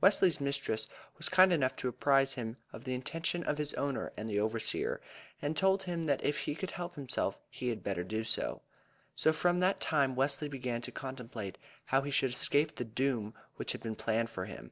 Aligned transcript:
Wesley's 0.00 0.40
mistress 0.40 0.86
was 1.18 1.28
kind 1.28 1.52
enough 1.52 1.74
to 1.78 1.88
apprise 1.88 2.34
him 2.34 2.58
of 2.72 2.84
the 2.84 2.94
intention 2.94 3.42
of 3.42 3.58
his 3.58 3.74
owner 3.74 4.12
and 4.16 4.28
the 4.28 4.38
overseer, 4.38 5.00
and 5.42 5.56
told 5.56 5.82
him 5.82 6.06
that 6.06 6.22
if 6.22 6.38
he 6.38 6.54
could 6.54 6.70
help 6.70 6.94
himself 6.94 7.40
he 7.50 7.70
had 7.70 7.82
better 7.82 8.04
do 8.04 8.22
so. 8.22 8.62
So 9.16 9.32
from 9.32 9.58
that 9.58 9.80
time 9.80 10.14
Wesley 10.14 10.46
began 10.48 10.80
to 10.82 10.92
contemplate 10.92 11.58
how 11.86 12.02
he 12.02 12.12
should 12.12 12.30
escape 12.30 12.76
the 12.76 12.84
doom 12.84 13.34
which 13.56 13.72
had 13.72 13.82
been 13.82 13.96
planned 13.96 14.30
for 14.30 14.44
him. 14.44 14.70